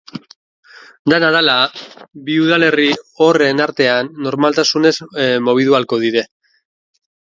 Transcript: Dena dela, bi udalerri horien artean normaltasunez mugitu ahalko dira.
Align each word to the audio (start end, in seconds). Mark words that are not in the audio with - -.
Dena 1.13 1.29
dela, 1.35 1.57
bi 2.31 2.39
udalerri 2.47 2.89
horien 3.27 3.63
artean 3.69 4.13
normaltasunez 4.27 4.97
mugitu 5.49 5.81
ahalko 5.81 6.05
dira. 6.07 6.31